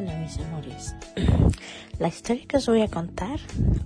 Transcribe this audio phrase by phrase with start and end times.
[0.00, 0.94] Hola mis amores.
[1.98, 3.38] La historia que os voy a contar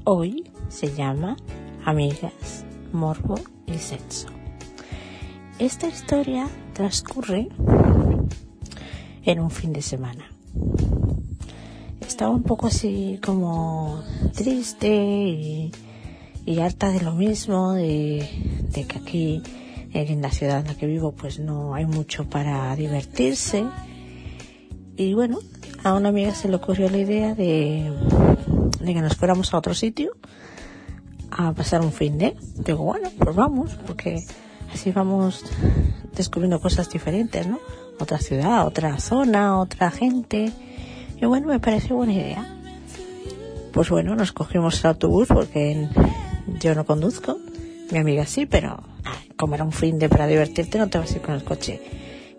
[0.05, 1.37] hoy se llama
[1.85, 3.35] Amigas, Morbo
[3.67, 4.29] y Sexo.
[5.59, 7.49] Esta historia transcurre
[9.25, 10.31] en un fin de semana.
[12.07, 14.01] Estaba un poco así como
[14.37, 14.95] triste
[16.47, 18.29] y, harta de lo mismo, de,
[18.71, 19.43] de que aquí
[19.93, 23.65] en la ciudad en la que vivo pues no hay mucho para divertirse.
[24.97, 25.41] Y bueno,
[25.85, 27.93] a una amiga se le ocurrió la idea de,
[28.85, 30.17] que nos fuéramos a otro sitio
[31.31, 32.37] a pasar un fin de.
[32.57, 34.25] Digo, bueno, pues vamos, porque
[34.73, 35.45] así vamos
[36.17, 37.59] descubriendo cosas diferentes, ¿no?
[38.01, 40.51] Otra ciudad, otra zona, otra gente.
[41.21, 42.49] Y bueno, me pareció buena idea.
[43.73, 45.89] Pues bueno, nos cogimos el autobús porque
[46.61, 47.39] yo no conduzco,
[47.91, 48.83] mi amiga sí, pero
[49.37, 51.83] como era un fin de para divertirte no te vas a ir con el coche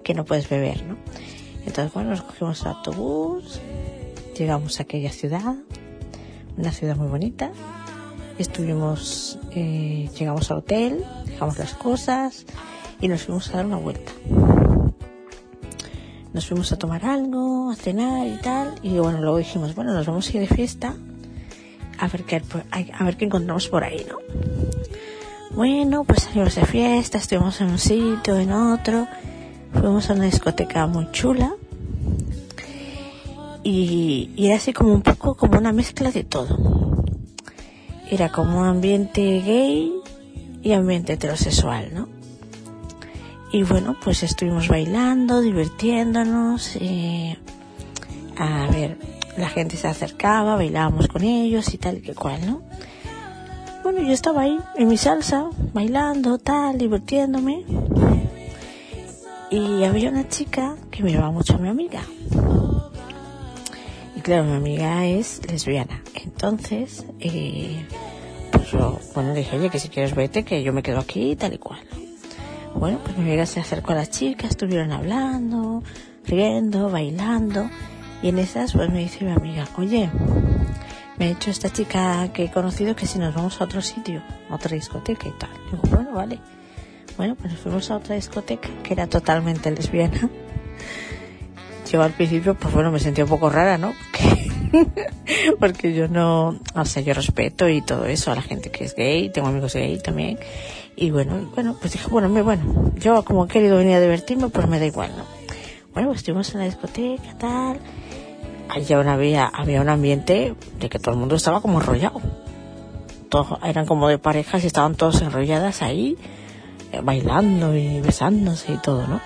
[0.04, 0.98] que no puedes beber, ¿no?
[1.66, 3.60] Entonces, bueno, nos cogimos el autobús,
[4.38, 5.56] llegamos a aquella ciudad,
[6.58, 7.52] una ciudad muy bonita,
[8.38, 12.46] estuvimos, eh, llegamos al hotel, dejamos las cosas
[13.02, 14.12] y nos fuimos a dar una vuelta.
[16.34, 20.06] Nos fuimos a tomar algo, a cenar y tal, y bueno, luego dijimos, bueno, nos
[20.06, 20.96] vamos a ir de fiesta
[21.98, 24.18] a ver qué, a ver qué encontramos por ahí, ¿no?
[25.52, 29.08] Bueno, pues salimos de fiesta, estuvimos en un sitio, en otro,
[29.80, 31.56] fuimos a una discoteca muy chula
[33.64, 37.04] y, era así como un poco como una mezcla de todo.
[38.10, 39.92] Era como ambiente gay
[40.62, 42.08] y ambiente heterosexual, ¿no?
[43.52, 47.38] Y bueno, pues estuvimos bailando, divirtiéndonos, eh,
[48.38, 49.00] a ver,
[49.38, 52.62] la gente se acercaba, bailábamos con ellos y tal y que cual, ¿no?
[53.84, 57.64] Bueno, yo estaba ahí en mi salsa, bailando, tal, divirtiéndome.
[59.52, 62.02] Y había una chica que miraba mucho a mi amiga.
[64.16, 66.02] Y claro, mi amiga es lesbiana.
[66.16, 67.86] Entonces, eh,
[68.52, 71.36] pues yo, bueno, le dije, oye, que si quieres vete, que yo me quedo aquí,
[71.36, 71.80] tal y cual.
[72.74, 75.84] Bueno, pues mi amiga se acercó a la chica, estuvieron hablando,
[76.26, 77.70] riendo, bailando.
[78.22, 80.10] Y en esas, pues me dice mi amiga, oye,
[81.18, 84.22] me ha dicho esta chica que he conocido que si nos vamos a otro sitio,
[84.50, 85.50] a otra discoteca y tal.
[85.72, 86.40] Digo, bueno, vale.
[87.18, 90.30] Bueno, pues fuimos a otra discoteca que era totalmente lesbiana.
[91.92, 93.94] Yo al principio, pues bueno, me sentí un poco rara, ¿no?
[93.94, 94.52] Porque,
[95.60, 98.96] porque yo no, o sea, yo respeto y todo eso a la gente que es
[98.96, 100.40] gay, tengo amigos gay también.
[100.96, 104.50] Y bueno, bueno, pues dije, bueno, me, bueno, yo como he querido venir a divertirme,
[104.50, 105.24] pues me da igual, ¿no?
[105.94, 107.80] Bueno, pues estuvimos en la discoteca, tal
[108.70, 112.22] allá había, había un ambiente de que todo el mundo estaba como enrollado.
[113.30, 116.18] Todos eran como de parejas y estaban todos enrolladas ahí,
[117.04, 119.22] bailando y besándose y todo, ¿no?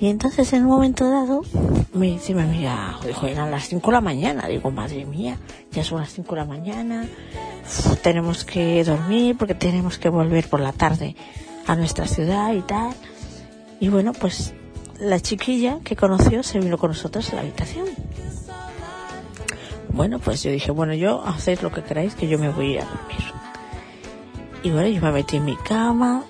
[0.00, 1.42] Y entonces en un momento dado
[1.92, 4.46] me dice mi amiga, eran las 5 de la mañana.
[4.46, 5.38] Digo, madre mía,
[5.72, 7.06] ya son las 5 de la mañana,
[8.02, 11.16] tenemos que dormir porque tenemos que volver por la tarde
[11.66, 12.94] a nuestra ciudad y tal.
[13.80, 14.54] Y bueno, pues
[15.00, 17.86] la chiquilla que conoció se vino con nosotros a la habitación.
[19.90, 22.84] Bueno, pues yo dije, bueno, yo hacéis lo que queráis, que yo me voy a
[22.84, 23.18] dormir.
[24.62, 26.24] Y bueno, yo me metí en mi cama.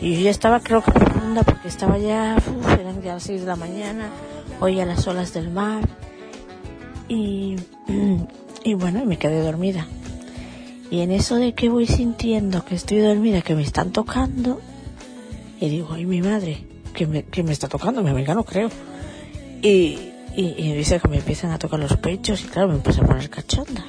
[0.00, 3.40] Y yo ya estaba, creo que profunda, porque estaba ya, uf, eran ya las 6
[3.40, 4.10] de la mañana,
[4.60, 5.88] oía las olas del mar.
[7.08, 7.56] Y,
[8.64, 9.86] y bueno, me quedé dormida.
[10.90, 14.60] Y en eso de que voy sintiendo que estoy dormida, que me están tocando,
[15.60, 18.70] y digo, ay, mi madre, que me, que me está tocando, mi amiga no creo.
[19.60, 19.98] Y,
[20.36, 23.28] y, dice que me empiezan a tocar los pechos y claro, me empecé a poner
[23.28, 23.84] cachonda.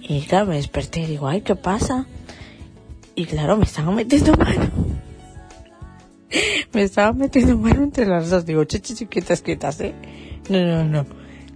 [0.00, 2.06] Y claro, me desperté y digo, ay, ¿qué pasa?
[3.18, 4.70] Y claro, me estaban metiendo mano.
[6.72, 8.46] me estaban metiendo mano entre las dos.
[8.46, 9.92] Digo, chichi, quietas, quietas, ¿eh?
[10.48, 11.04] No, no, no.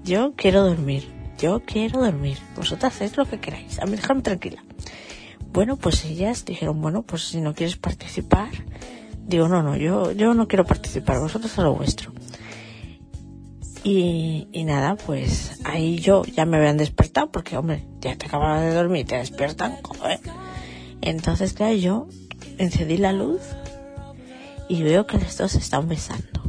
[0.02, 1.08] Yo quiero dormir.
[1.38, 2.36] Yo quiero dormir.
[2.56, 3.78] Vosotras hacéis lo que queráis.
[3.78, 4.64] A mí dejadme tranquila.
[5.52, 8.50] Bueno, pues ellas dijeron, bueno, pues si no quieres participar.
[9.24, 11.20] Digo, no, no, yo, yo no quiero participar.
[11.20, 12.10] Vosotros a lo vuestro.
[13.84, 18.62] Y, y, nada, pues ahí yo ya me habían despertado porque, hombre, ya te acabas
[18.62, 20.18] de dormir te despiertan, joder.
[21.02, 22.08] Entonces, claro, yo
[22.58, 23.40] encendí la luz
[24.68, 26.42] y veo que los dos se están besando.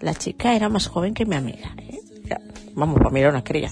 [0.00, 2.00] La chica era más joven que mi amiga, ¿eh?
[2.74, 3.70] Vamos, para mirar una cría.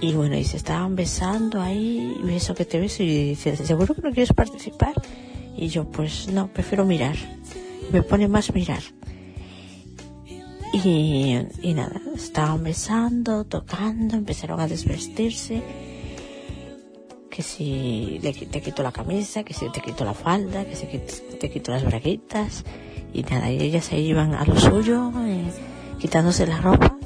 [0.00, 4.02] Y bueno, y se estaban besando ahí, beso que te beso, y dice, ¿seguro que
[4.02, 4.94] no quieres participar?
[5.56, 7.16] Y yo, pues no, prefiero mirar.
[7.92, 8.82] Me pone más mirar.
[10.72, 15.62] Y, y nada, estaban besando, tocando, empezaron a desvestirse.
[17.30, 20.86] Que si le, te quito la camisa, que si te quito la falda, que si
[21.38, 22.64] te quito las braguitas.
[23.12, 25.44] Y nada, y ellas se iban a lo suyo, eh,
[25.98, 26.96] quitándose la ropa.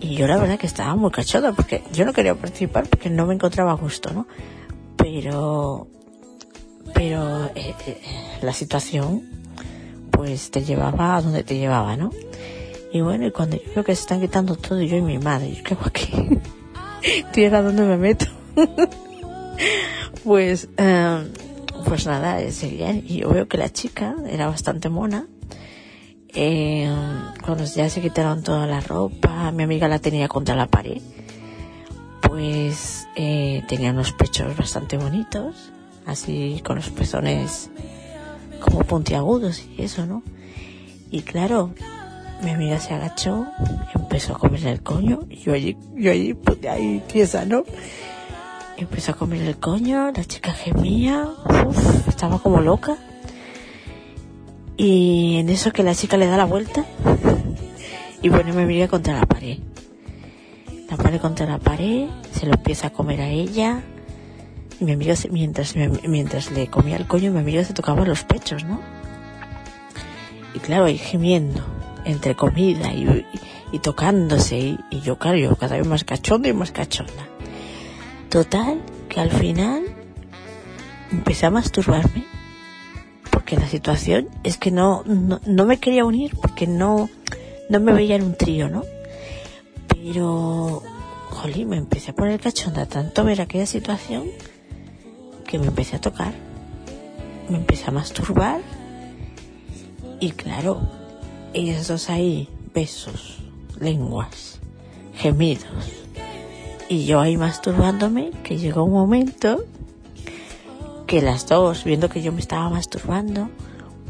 [0.00, 3.26] Y yo la verdad que estaba muy cachada porque yo no quería participar porque no
[3.26, 4.26] me encontraba a gusto, ¿no?
[4.96, 5.88] Pero,
[6.94, 8.00] pero eh, eh,
[8.40, 9.22] la situación
[10.10, 12.10] pues te llevaba a donde te llevaba, ¿no?
[12.92, 15.52] Y bueno, y cuando yo veo que se están quitando todo, yo y mi madre,
[15.54, 16.10] yo qué hago aquí,
[17.32, 18.26] tierra donde me meto.
[20.24, 21.30] pues, eh,
[21.86, 25.26] pues nada, y yo veo que la chica era bastante mona.
[26.32, 26.88] Eh,
[27.44, 31.02] cuando ya se quitaron toda la ropa, mi amiga la tenía contra la pared.
[32.22, 35.72] Pues eh, tenía unos pechos bastante bonitos,
[36.06, 37.70] así con los pezones
[38.60, 40.22] como puntiagudos y eso, ¿no?
[41.10, 41.74] Y claro,
[42.44, 43.46] mi amiga se agachó,
[43.94, 47.64] empezó a comer el coño, y yo allí, yo allí, pues ahí tiesa, ¿no?
[48.80, 51.28] Empezó a comer el coño, la chica gemía,
[51.66, 52.96] uf, estaba como loca.
[54.78, 56.86] Y en eso que la chica le da la vuelta,
[58.22, 59.58] y bueno, me amiga contra la pared.
[60.88, 63.82] La pared contra la pared, se lo empieza a comer a ella,
[64.80, 68.64] y mi amiga, mientras, mientras le comía el coño, mi amiga se tocaba los pechos,
[68.64, 68.80] ¿no?
[70.54, 71.62] Y claro, ahí gemiendo,
[72.06, 73.26] entre comida y,
[73.72, 77.28] y, tocándose, y, y, yo, claro, yo cada vez más cachonda y más cachonda.
[78.30, 79.82] Total, que al final
[81.10, 82.24] empecé a masturbarme,
[83.32, 87.10] porque la situación es que no, no, no me quería unir, porque no,
[87.68, 88.84] no me veía en un trío, ¿no?
[89.88, 90.80] Pero,
[91.30, 94.26] jolín, me empecé a poner cachonda tanto ver aquella situación
[95.44, 96.32] que me empecé a tocar,
[97.48, 98.60] me empecé a masturbar.
[100.20, 100.88] Y claro,
[101.52, 103.38] ellos dos ahí, besos,
[103.80, 104.60] lenguas,
[105.16, 105.99] gemidos
[106.90, 109.64] y yo ahí masturbándome, que llegó un momento
[111.06, 113.48] que las dos, viendo que yo me estaba masturbando,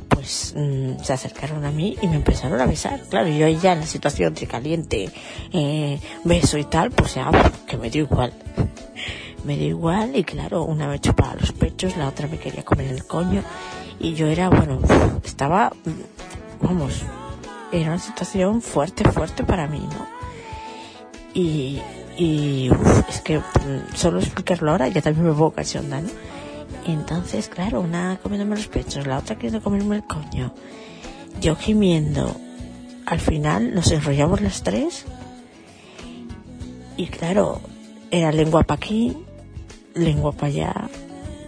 [0.09, 3.03] pues mmm, se acercaron a mí y me empezaron a besar.
[3.11, 5.11] Claro, yo ahí ya en la situación de caliente,
[5.53, 7.31] eh, beso y tal, pues ya,
[7.67, 8.32] que me dio igual
[9.44, 12.87] me dio igual y claro, una me chupaba los pechos, la otra me quería comer
[12.87, 13.43] el coño
[13.99, 14.81] y yo era, bueno,
[15.23, 15.71] estaba,
[16.62, 17.03] vamos,
[17.73, 20.06] era una situación fuerte, fuerte para mí, ¿no?
[21.35, 21.81] Y,
[22.20, 23.40] y uf, es que
[23.94, 26.11] solo explicarlo ahora ya también me pongo cachonda, ¿no?
[26.84, 30.52] Entonces, claro, una comiéndome los pechos, la otra queriendo comerme el coño,
[31.40, 32.37] yo gimiendo,
[33.06, 35.06] al final nos enrollamos las tres
[36.99, 37.62] y claro,
[38.11, 39.17] era lengua para aquí,
[39.94, 40.75] lengua para allá,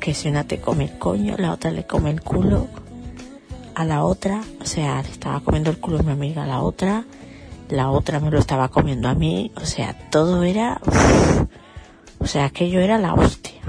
[0.00, 2.66] que si una te come el coño, la otra le come el culo
[3.74, 6.62] a la otra, o sea, le estaba comiendo el culo a mi amiga a la
[6.62, 7.04] otra,
[7.72, 10.80] la otra me lo estaba comiendo a mí, o sea, todo era,
[12.18, 13.60] o sea, aquello era la hostia.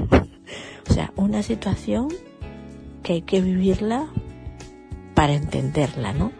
[0.89, 2.09] O sea, una situación
[3.01, 4.07] que hay que vivirla
[5.15, 6.31] para entenderla, ¿no?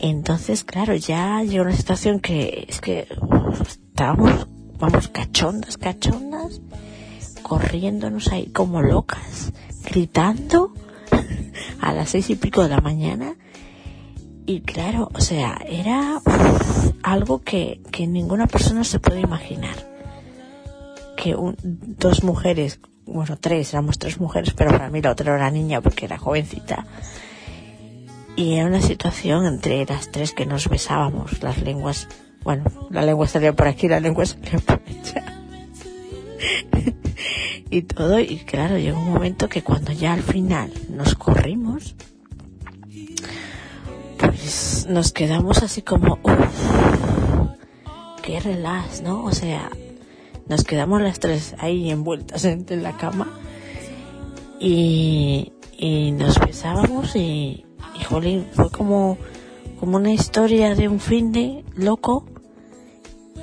[0.00, 3.06] Entonces, claro, ya llegó una situación que es que
[3.66, 4.48] estábamos,
[4.78, 6.60] vamos, cachondas, cachondas,
[7.42, 9.52] corriéndonos ahí como locas,
[9.84, 10.72] gritando
[11.80, 13.36] a las seis y pico de la mañana.
[14.50, 16.20] Y claro, o sea, era
[17.04, 19.76] algo que, que ninguna persona se puede imaginar.
[21.16, 25.52] Que un, dos mujeres, bueno, tres, éramos tres mujeres, pero para mí la otra era
[25.52, 26.84] niña porque era jovencita.
[28.34, 32.08] Y era una situación entre las tres que nos besábamos, las lenguas,
[32.42, 35.44] bueno, la lengua salía por aquí, la lengua salía por allá.
[37.70, 41.94] y todo, y claro, llegó un momento que cuando ya al final nos corrimos,
[44.90, 47.50] nos quedamos así como, uff,
[48.22, 49.24] qué relax, ¿no?
[49.24, 49.70] O sea,
[50.48, 53.28] nos quedamos las tres ahí envueltas en, la cama
[54.58, 57.64] y, y nos besábamos y,
[57.98, 59.16] y jolín, fue como,
[59.78, 62.24] como una historia de un fin de loco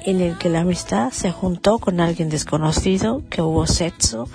[0.05, 4.27] en el que la amistad se juntó con alguien desconocido, que hubo sexo,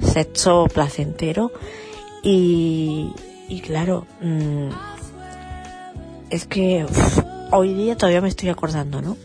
[0.00, 1.50] sexo placentero
[2.22, 3.10] y,
[3.48, 4.68] y claro, mmm,
[6.30, 6.86] es que
[7.50, 9.16] hoy día todavía me estoy acordando, ¿no?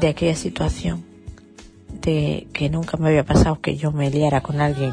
[0.00, 1.04] De aquella situación,
[2.00, 4.92] de que nunca me había pasado que yo me liara con alguien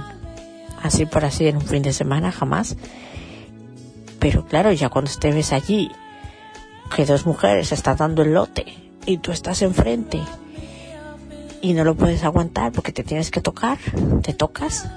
[0.81, 2.75] así por así en un fin de semana, jamás.
[4.19, 5.91] Pero claro, ya cuando te ves allí,
[6.95, 8.65] que dos mujeres están dando el lote
[9.05, 10.19] y tú estás enfrente
[11.61, 13.77] y no lo puedes aguantar porque te tienes que tocar,
[14.21, 14.89] te tocas.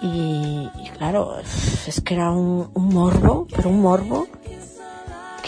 [0.00, 4.28] Y, y claro, es que era un, un, morbo, pero un morbo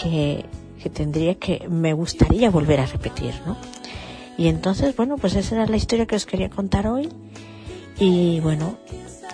[0.01, 0.45] que,
[0.81, 3.57] que tendría que, me gustaría volver a repetir, ¿no?
[4.37, 7.09] Y entonces, bueno, pues esa era la historia que os quería contar hoy.
[7.99, 8.77] Y bueno,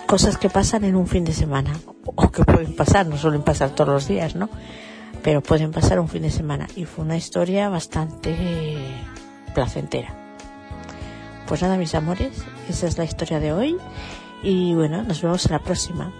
[0.06, 1.72] cosas que pasan en un fin de semana,
[2.04, 4.50] o que pueden pasar, no suelen pasar todos los días, ¿no?
[5.22, 8.34] pero pueden pasar un fin de semana y fue una historia bastante
[9.54, 10.14] placentera.
[11.46, 12.32] Pues nada, mis amores,
[12.68, 13.76] esa es la historia de hoy
[14.42, 16.12] y bueno, nos vemos en la próxima.